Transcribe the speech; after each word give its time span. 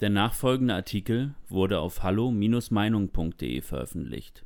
Der 0.00 0.10
nachfolgende 0.10 0.74
Artikel 0.74 1.34
wurde 1.48 1.80
auf 1.80 2.02
hallo-meinung.de 2.02 3.62
veröffentlicht. 3.62 4.44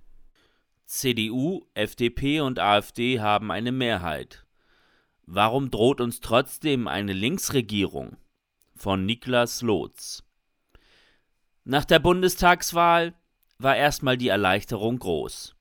CDU, 0.86 1.62
FDP 1.74 2.40
und 2.40 2.60
AfD 2.60 3.20
haben 3.20 3.50
eine 3.50 3.72
Mehrheit. 3.72 4.46
Warum 5.26 5.70
droht 5.70 6.00
uns 6.00 6.20
trotzdem 6.20 6.86
eine 6.86 7.12
Linksregierung? 7.12 8.16
Von 8.76 9.06
Niklas 9.06 9.62
Lotz. 9.62 10.22
Nach 11.64 11.84
der 11.84 11.98
Bundestagswahl 11.98 13.14
war 13.58 13.76
erstmal 13.76 14.16
die 14.16 14.28
Erleichterung 14.28 15.00
groß. 15.00 15.56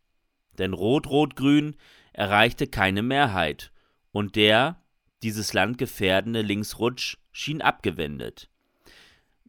Denn 0.60 0.74
Rot-Rot-Grün 0.74 1.76
erreichte 2.14 2.68
keine 2.68 3.02
Mehrheit 3.02 3.72
und 4.12 4.36
der 4.36 4.82
dieses 5.24 5.54
Land 5.54 5.78
gefährdende 5.78 6.42
Linksrutsch 6.42 7.18
schien 7.32 7.62
abgewendet. 7.62 8.49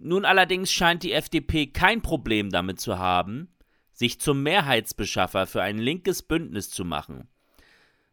Nun 0.02 0.24
allerdings 0.24 0.72
scheint 0.72 1.02
die 1.02 1.12
FDP 1.12 1.66
kein 1.66 2.00
Problem 2.00 2.48
damit 2.48 2.80
zu 2.80 2.98
haben, 2.98 3.48
sich 3.92 4.18
zum 4.18 4.42
Mehrheitsbeschaffer 4.42 5.46
für 5.46 5.60
ein 5.60 5.76
linkes 5.76 6.22
Bündnis 6.22 6.70
zu 6.70 6.86
machen. 6.86 7.28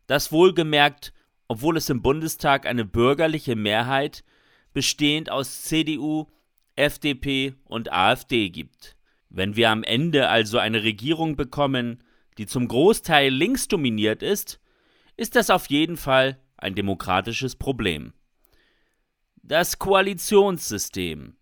Das 0.06 0.34
wohlgemerkt, 0.34 1.14
obwohl 1.48 1.78
es 1.78 1.90
im 1.90 2.02
Bundestag 2.02 2.66
eine 2.66 2.84
bürgerliche 2.84 3.56
Mehrheit 3.56 4.26
bestehend 4.74 5.32
aus 5.32 5.62
CDU, 5.62 6.28
FDP 6.76 7.56
und 7.64 7.94
AfD 7.94 8.50
gibt. 8.50 8.98
Wenn 9.30 9.56
wir 9.56 9.70
am 9.70 9.84
Ende 9.84 10.28
also 10.28 10.58
eine 10.58 10.84
Regierung 10.84 11.38
bekommen, 11.38 12.04
die 12.38 12.48
zum 12.48 12.68
Großteil 12.68 13.32
links 13.32 13.70
dominiert 13.70 14.24
ist, 14.24 14.60
ist 15.16 15.38
das 15.38 15.50
auf 15.50 15.68
jeden 15.68 15.96
Fall 15.96 16.38
ein 16.58 16.76
demokratisches 16.76 17.56
Problem. 17.56 18.12
Das 19.42 19.80
Koalitionssystem 19.80 21.37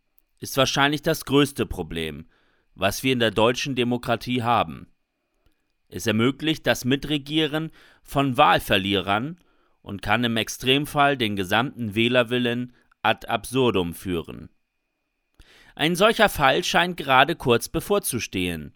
ist 0.45 0.57
wahrscheinlich 0.57 1.01
das 1.01 1.25
größte 1.25 1.65
Problem, 1.65 2.27
was 2.75 3.01
wir 3.01 3.13
in 3.13 3.19
der 3.19 3.31
deutschen 3.31 3.73
Demokratie 3.73 4.43
haben. 4.43 4.85
Es 5.89 6.05
ermöglicht 6.05 6.67
das 6.67 6.85
Mitregieren 6.85 7.71
von 8.03 8.37
Wahlverlierern 8.37 9.39
und 9.81 10.03
kann 10.03 10.23
im 10.23 10.37
Extremfall 10.37 11.17
den 11.17 11.35
gesamten 11.35 11.95
Wählerwillen 11.95 12.73
ad 13.01 13.27
absurdum 13.27 13.95
führen. 13.95 14.49
Ein 15.73 15.95
solcher 15.95 16.29
Fall 16.29 16.63
scheint 16.63 16.95
gerade 16.95 17.35
kurz 17.35 17.67
bevorzustehen, 17.67 18.75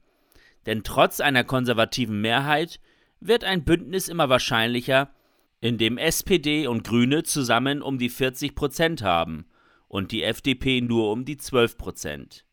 denn 0.65 0.83
trotz 0.83 1.19
einer 1.19 1.43
konservativen 1.43 2.19
Mehrheit 2.19 2.79
wird 3.19 3.43
ein 3.43 3.63
Bündnis 3.63 4.07
immer 4.07 4.27
wahrscheinlicher, 4.27 5.13
in 5.61 5.77
dem 5.77 5.99
SPD 5.99 6.65
und 6.65 6.83
Grüne 6.83 7.21
zusammen 7.21 7.83
um 7.83 7.99
die 7.99 8.09
40 8.09 8.55
Prozent 8.55 9.03
haben 9.03 9.45
und 9.89 10.13
die 10.13 10.23
FDP 10.23 10.79
nur 10.79 11.11
um 11.11 11.25
die 11.25 11.35
12 11.35 11.77
Prozent. 11.77 12.45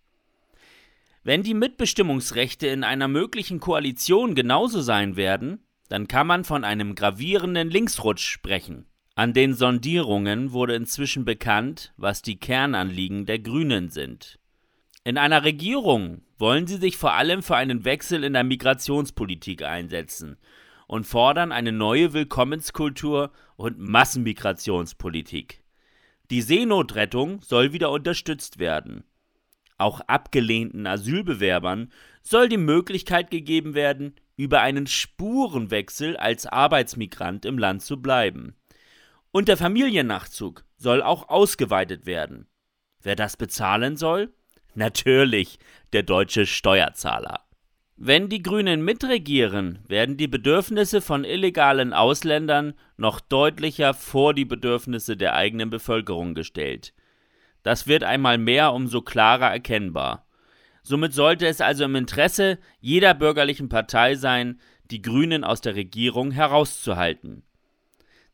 Wenn 1.22 1.44
die 1.44 1.54
Mitbestimmungsrechte 1.54 2.66
in 2.66 2.82
einer 2.82 3.08
möglichen 3.08 3.60
Koalition 3.60 4.34
genauso 4.34 4.80
sein 4.80 5.16
werden, 5.16 5.60
dann 5.88 6.08
kann 6.08 6.26
man 6.26 6.44
von 6.44 6.64
einem 6.64 6.96
gravierenden 6.96 7.70
Linksrutsch 7.70 8.26
sprechen. 8.26 8.86
An 9.14 9.32
den 9.32 9.54
Sondierungen 9.54 10.52
wurde 10.52 10.74
inzwischen 10.74 11.24
bekannt, 11.24 11.92
was 11.96 12.22
die 12.22 12.38
Kernanliegen 12.38 13.26
der 13.26 13.38
Grünen 13.38 13.90
sind. 13.90 14.38
In 15.04 15.18
einer 15.18 15.44
Regierung 15.44 16.22
wollen 16.38 16.66
sie 16.66 16.76
sich 16.76 16.96
vor 16.96 17.14
allem 17.14 17.42
für 17.42 17.56
einen 17.56 17.84
Wechsel 17.84 18.24
in 18.24 18.32
der 18.32 18.44
Migrationspolitik 18.44 19.62
einsetzen 19.62 20.36
und 20.86 21.06
fordern 21.06 21.52
eine 21.52 21.72
neue 21.72 22.12
Willkommenskultur 22.12 23.32
und 23.56 23.78
Massenmigrationspolitik. 23.78 25.62
Die 26.30 26.42
Seenotrettung 26.42 27.40
soll 27.42 27.72
wieder 27.72 27.90
unterstützt 27.90 28.58
werden. 28.58 29.04
Auch 29.78 30.00
abgelehnten 30.00 30.86
Asylbewerbern 30.86 31.92
soll 32.22 32.48
die 32.48 32.56
Möglichkeit 32.56 33.30
gegeben 33.30 33.74
werden, 33.74 34.14
über 34.36 34.60
einen 34.60 34.86
Spurenwechsel 34.86 36.16
als 36.16 36.46
Arbeitsmigrant 36.46 37.44
im 37.44 37.58
Land 37.58 37.82
zu 37.82 38.00
bleiben. 38.00 38.56
Und 39.30 39.48
der 39.48 39.56
Familiennachzug 39.56 40.64
soll 40.76 41.02
auch 41.02 41.28
ausgeweitet 41.28 42.06
werden. 42.06 42.46
Wer 43.02 43.16
das 43.16 43.36
bezahlen 43.36 43.96
soll? 43.96 44.34
Natürlich 44.74 45.58
der 45.92 46.02
deutsche 46.02 46.46
Steuerzahler. 46.46 47.45
Wenn 47.98 48.28
die 48.28 48.42
Grünen 48.42 48.84
mitregieren, 48.84 49.78
werden 49.88 50.18
die 50.18 50.28
Bedürfnisse 50.28 51.00
von 51.00 51.24
illegalen 51.24 51.94
Ausländern 51.94 52.74
noch 52.98 53.20
deutlicher 53.20 53.94
vor 53.94 54.34
die 54.34 54.44
Bedürfnisse 54.44 55.16
der 55.16 55.34
eigenen 55.34 55.70
Bevölkerung 55.70 56.34
gestellt. 56.34 56.92
Das 57.62 57.86
wird 57.86 58.04
einmal 58.04 58.36
mehr 58.36 58.74
umso 58.74 59.00
klarer 59.00 59.50
erkennbar. 59.50 60.26
Somit 60.82 61.14
sollte 61.14 61.46
es 61.46 61.62
also 61.62 61.84
im 61.84 61.96
Interesse 61.96 62.58
jeder 62.80 63.14
bürgerlichen 63.14 63.70
Partei 63.70 64.14
sein, 64.14 64.60
die 64.90 65.00
Grünen 65.00 65.42
aus 65.42 65.62
der 65.62 65.74
Regierung 65.74 66.32
herauszuhalten. 66.32 67.44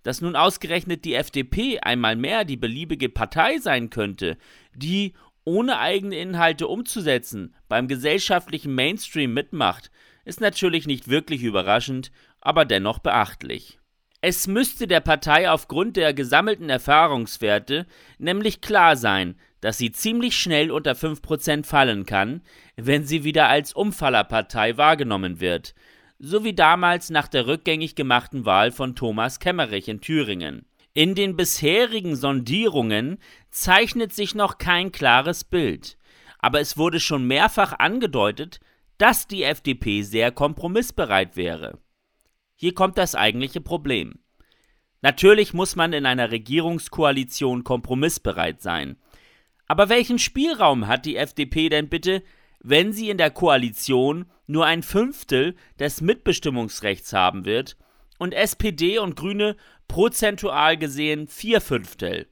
Dass 0.03 0.21
nun 0.21 0.35
ausgerechnet 0.35 1.05
die 1.05 1.15
FDP 1.15 1.79
einmal 1.79 2.17
mehr 2.17 2.45
die 2.45 2.57
beliebige 2.57 3.09
Partei 3.09 3.59
sein 3.59 3.91
könnte, 3.91 4.37
die 4.75 5.15
ohne 5.45 5.79
eigene 5.79 6.17
Inhalte 6.17 6.69
umzusetzen, 6.69 7.55
beim 7.69 7.89
gesellschaftlichen 7.89 8.75
Mainstream 8.75 9.35
mitmacht, 9.35 9.91
ist 10.25 10.41
natürlich 10.41 10.87
nicht 10.87 11.09
wirklich 11.09 11.43
überraschend, 11.43 12.13
aber 12.41 12.65
dennoch 12.65 12.99
beachtlich. 12.99 13.79
Es 14.21 14.47
müsste 14.47 14.87
der 14.87 15.01
Partei 15.01 15.51
aufgrund 15.51 15.97
der 15.97 16.15
gesammelten 16.15 16.71
Erfahrungswerte 16.71 17.87
nämlich 18.19 18.61
klar 18.61 18.95
sein, 18.97 19.35
dass 19.61 19.79
sie 19.79 19.91
ziemlich 19.91 20.37
schnell 20.37 20.71
unter 20.71 20.93
5% 20.93 21.65
fallen 21.65 22.07
kann, 22.07 22.43
wenn 22.77 23.05
sie 23.05 23.25
wieder 23.25 23.49
als 23.49 23.73
Umfallerpartei 23.73 24.77
wahrgenommen 24.77 25.41
wird, 25.41 25.75
so 26.19 26.45
wie 26.45 26.55
damals 26.55 27.11
nach 27.11 27.27
der 27.27 27.49
rückgängig 27.49 27.97
gemachten 27.97 28.45
Wahl 28.45 28.71
von 28.71 28.95
Thomas 28.95 29.41
Kemmerich 29.41 29.89
in 29.89 30.01
Thüringen. 30.01 30.67
In 30.95 31.15
den 31.15 31.37
bisherigen 31.37 32.17
Sondierungen 32.17 33.19
zeichnet 33.51 34.13
sich 34.13 34.35
noch 34.35 34.59
kein 34.59 34.93
klares 34.93 35.43
Bild, 35.43 35.97
aber 36.39 36.61
es 36.61 36.77
wurde 36.77 37.01
schon 37.01 37.27
mehrfach 37.27 37.79
angedeutet, 37.79 38.61
dass 38.99 39.27
die 39.27 39.43
FDP 39.43 40.03
sehr 40.03 40.33
kompromissbereit 40.33 41.35
wäre. 41.37 41.79
Hier 42.57 42.75
kommt 42.75 42.99
das 42.99 43.15
eigentliche 43.15 43.63
Problem. 43.63 44.19
Natürlich 45.01 45.55
muss 45.55 45.77
man 45.77 45.95
in 45.95 46.05
einer 46.05 46.31
Regierungskoalition 46.31 47.65
kompromissbereit 47.65 48.61
sein. 48.61 48.97
Aber 49.67 49.89
welchen 49.89 50.19
Spielraum 50.19 50.89
hat 50.89 51.07
die 51.07 51.17
FDP 51.17 51.71
denn 51.71 51.89
bitte, 51.89 52.23
wenn 52.61 52.93
sie 52.93 53.09
in 53.09 53.17
der 53.17 53.31
Koalition 53.31 54.27
nur 54.47 54.67
ein 54.67 54.83
Fünftel 54.83 55.57
des 55.79 56.03
Mitbestimmungsrechts 56.03 57.15
haben 57.15 57.47
wird 57.47 57.79
und 58.19 58.33
SPD 58.33 58.99
und 58.99 59.17
Grüne 59.17 59.57
prozentual 59.93 60.79
gesehen 60.79 61.29
vier 61.29 61.61
Fünftel. 61.61 62.27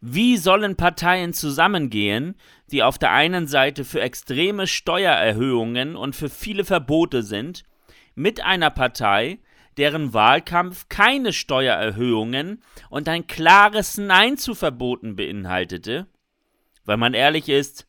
Wie 0.00 0.36
sollen 0.36 0.74
Parteien 0.74 1.32
zusammengehen, 1.32 2.34
die 2.72 2.82
auf 2.82 2.98
der 2.98 3.12
einen 3.12 3.46
Seite 3.46 3.84
für 3.84 4.00
extreme 4.00 4.66
Steuererhöhungen 4.66 5.94
und 5.94 6.16
für 6.16 6.28
viele 6.28 6.64
Verbote 6.64 7.22
sind, 7.22 7.62
mit 8.16 8.44
einer 8.44 8.70
Partei, 8.70 9.38
deren 9.76 10.12
Wahlkampf 10.14 10.88
keine 10.88 11.32
Steuererhöhungen 11.32 12.60
und 12.90 13.08
ein 13.08 13.28
klares 13.28 13.96
Nein 13.96 14.36
zu 14.36 14.56
Verboten 14.56 15.14
beinhaltete? 15.14 16.08
Wenn 16.84 16.98
man 16.98 17.14
ehrlich 17.14 17.48
ist, 17.48 17.86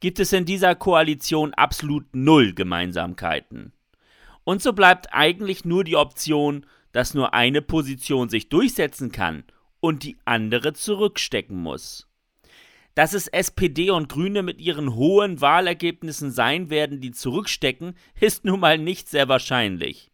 gibt 0.00 0.20
es 0.20 0.34
in 0.34 0.44
dieser 0.44 0.74
Koalition 0.74 1.54
absolut 1.54 2.04
null 2.14 2.52
Gemeinsamkeiten. 2.52 3.72
Und 4.44 4.60
so 4.60 4.74
bleibt 4.74 5.06
eigentlich 5.12 5.64
nur 5.64 5.82
die 5.82 5.96
Option, 5.96 6.66
dass 6.92 7.14
nur 7.14 7.34
eine 7.34 7.62
Position 7.62 8.28
sich 8.28 8.48
durchsetzen 8.48 9.10
kann 9.12 9.44
und 9.80 10.04
die 10.04 10.16
andere 10.24 10.72
zurückstecken 10.72 11.56
muss. 11.56 12.08
Dass 12.94 13.14
es 13.14 13.26
SPD 13.26 13.90
und 13.90 14.08
Grüne 14.08 14.42
mit 14.42 14.60
ihren 14.60 14.94
hohen 14.94 15.40
Wahlergebnissen 15.40 16.30
sein 16.30 16.68
werden, 16.68 17.00
die 17.00 17.12
zurückstecken, 17.12 17.94
ist 18.20 18.44
nun 18.44 18.60
mal 18.60 18.78
nicht 18.78 19.08
sehr 19.08 19.28
wahrscheinlich. 19.28 20.10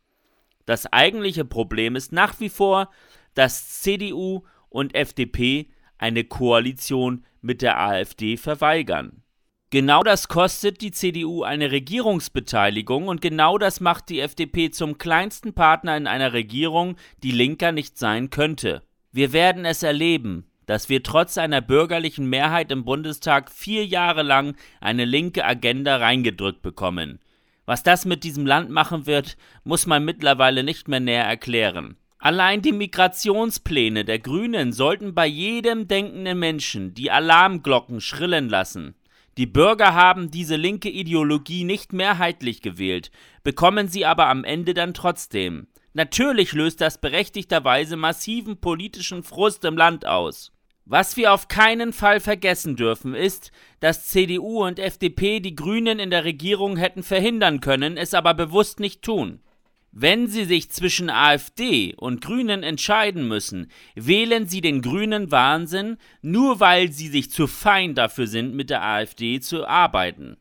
Das 0.64 0.86
eigentliche 0.86 1.44
Problem 1.44 1.96
ist 1.96 2.12
nach 2.12 2.38
wie 2.40 2.48
vor, 2.48 2.90
dass 3.34 3.80
CDU 3.80 4.44
und 4.68 4.94
FDP 4.94 5.70
eine 5.96 6.24
Koalition 6.24 7.24
mit 7.40 7.62
der 7.62 7.80
AfD 7.80 8.36
verweigern. 8.36 9.22
Genau 9.70 10.02
das 10.02 10.28
kostet 10.28 10.80
die 10.80 10.92
CDU 10.92 11.42
eine 11.42 11.70
Regierungsbeteiligung 11.70 13.06
und 13.06 13.20
genau 13.20 13.58
das 13.58 13.80
macht 13.80 14.08
die 14.08 14.20
FDP 14.20 14.70
zum 14.70 14.96
kleinsten 14.96 15.52
Partner 15.52 15.94
in 15.94 16.06
einer 16.06 16.32
Regierung, 16.32 16.96
die 17.22 17.32
linker 17.32 17.70
nicht 17.70 17.98
sein 17.98 18.30
könnte. 18.30 18.82
Wir 19.12 19.34
werden 19.34 19.66
es 19.66 19.82
erleben, 19.82 20.46
dass 20.64 20.88
wir 20.88 21.02
trotz 21.02 21.36
einer 21.36 21.60
bürgerlichen 21.60 22.30
Mehrheit 22.30 22.72
im 22.72 22.86
Bundestag 22.86 23.50
vier 23.50 23.84
Jahre 23.84 24.22
lang 24.22 24.56
eine 24.80 25.04
linke 25.04 25.44
Agenda 25.44 25.98
reingedrückt 25.98 26.62
bekommen. 26.62 27.18
Was 27.66 27.82
das 27.82 28.06
mit 28.06 28.24
diesem 28.24 28.46
Land 28.46 28.70
machen 28.70 29.04
wird, 29.04 29.36
muss 29.64 29.86
man 29.86 30.02
mittlerweile 30.02 30.64
nicht 30.64 30.88
mehr 30.88 31.00
näher 31.00 31.24
erklären. 31.24 31.98
Allein 32.18 32.62
die 32.62 32.72
Migrationspläne 32.72 34.06
der 34.06 34.18
Grünen 34.18 34.72
sollten 34.72 35.14
bei 35.14 35.26
jedem 35.26 35.88
denkenden 35.88 36.38
Menschen 36.38 36.94
die 36.94 37.10
Alarmglocken 37.10 38.00
schrillen 38.00 38.48
lassen. 38.48 38.94
Die 39.38 39.46
Bürger 39.46 39.94
haben 39.94 40.32
diese 40.32 40.56
linke 40.56 40.88
Ideologie 40.88 41.62
nicht 41.62 41.92
mehrheitlich 41.92 42.60
gewählt, 42.60 43.12
bekommen 43.44 43.86
sie 43.86 44.04
aber 44.04 44.26
am 44.26 44.42
Ende 44.42 44.74
dann 44.74 44.94
trotzdem. 44.94 45.68
Natürlich 45.92 46.54
löst 46.54 46.80
das 46.80 47.00
berechtigterweise 47.00 47.96
massiven 47.96 48.60
politischen 48.60 49.22
Frust 49.22 49.64
im 49.64 49.76
Land 49.76 50.04
aus. 50.06 50.50
Was 50.86 51.16
wir 51.16 51.32
auf 51.32 51.46
keinen 51.46 51.92
Fall 51.92 52.18
vergessen 52.18 52.74
dürfen, 52.74 53.14
ist, 53.14 53.52
dass 53.78 54.08
CDU 54.08 54.64
und 54.64 54.80
FDP 54.80 55.38
die 55.38 55.54
Grünen 55.54 56.00
in 56.00 56.10
der 56.10 56.24
Regierung 56.24 56.76
hätten 56.76 57.04
verhindern 57.04 57.60
können, 57.60 57.96
es 57.96 58.14
aber 58.14 58.34
bewusst 58.34 58.80
nicht 58.80 59.02
tun. 59.02 59.40
Wenn 59.90 60.26
Sie 60.28 60.44
sich 60.44 60.70
zwischen 60.70 61.10
AfD 61.10 61.94
und 61.96 62.20
Grünen 62.20 62.62
entscheiden 62.62 63.26
müssen, 63.26 63.70
wählen 63.94 64.46
Sie 64.46 64.60
den 64.60 64.82
grünen 64.82 65.30
Wahnsinn, 65.30 65.96
nur 66.20 66.60
weil 66.60 66.92
Sie 66.92 67.08
sich 67.08 67.30
zu 67.30 67.46
fein 67.46 67.94
dafür 67.94 68.26
sind, 68.26 68.54
mit 68.54 68.70
der 68.70 68.82
AfD 68.82 69.40
zu 69.40 69.66
arbeiten. 69.66 70.36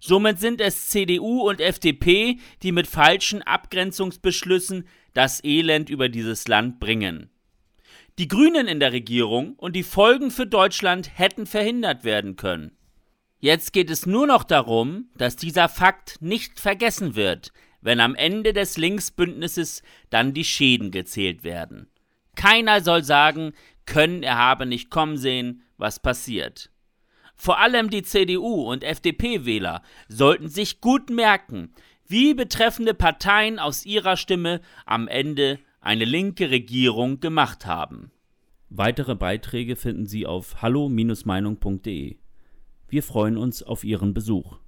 Somit 0.00 0.40
sind 0.40 0.62
es 0.62 0.88
CDU 0.88 1.46
und 1.48 1.60
FDP, 1.60 2.38
die 2.62 2.72
mit 2.72 2.86
falschen 2.86 3.42
Abgrenzungsbeschlüssen 3.42 4.88
das 5.12 5.44
Elend 5.44 5.90
über 5.90 6.08
dieses 6.08 6.48
Land 6.48 6.80
bringen. 6.80 7.28
Die 8.18 8.28
Grünen 8.28 8.66
in 8.66 8.80
der 8.80 8.92
Regierung 8.92 9.54
und 9.56 9.76
die 9.76 9.82
Folgen 9.82 10.30
für 10.30 10.46
Deutschland 10.46 11.18
hätten 11.18 11.46
verhindert 11.46 12.02
werden 12.02 12.36
können. 12.36 12.76
Jetzt 13.38 13.72
geht 13.72 13.90
es 13.90 14.04
nur 14.04 14.26
noch 14.26 14.44
darum, 14.44 15.10
dass 15.16 15.36
dieser 15.36 15.68
Fakt 15.68 16.20
nicht 16.20 16.60
vergessen 16.60 17.14
wird, 17.14 17.52
wenn 17.80 18.00
am 18.00 18.14
Ende 18.14 18.52
des 18.52 18.76
Linksbündnisses 18.76 19.82
dann 20.10 20.34
die 20.34 20.44
Schäden 20.44 20.90
gezählt 20.90 21.44
werden. 21.44 21.88
Keiner 22.36 22.80
soll 22.80 23.04
sagen, 23.04 23.52
können 23.86 24.22
er 24.22 24.36
habe 24.36 24.66
nicht 24.66 24.90
kommen 24.90 25.16
sehen, 25.16 25.62
was 25.76 26.00
passiert. 26.00 26.70
Vor 27.36 27.58
allem 27.58 27.90
die 27.90 28.02
CDU 28.02 28.70
und 28.70 28.84
FDP-Wähler 28.84 29.82
sollten 30.08 30.48
sich 30.48 30.80
gut 30.80 31.10
merken, 31.10 31.72
wie 32.06 32.34
betreffende 32.34 32.92
Parteien 32.92 33.58
aus 33.58 33.86
ihrer 33.86 34.16
Stimme 34.16 34.60
am 34.84 35.08
Ende 35.08 35.58
eine 35.80 36.04
linke 36.04 36.50
Regierung 36.50 37.20
gemacht 37.20 37.66
haben. 37.66 38.10
Weitere 38.68 39.14
Beiträge 39.14 39.74
finden 39.74 40.06
Sie 40.06 40.26
auf 40.26 40.60
hallo-meinung.de. 40.60 42.16
Wir 42.88 43.02
freuen 43.02 43.36
uns 43.36 43.62
auf 43.62 43.84
Ihren 43.84 44.14
Besuch. 44.14 44.58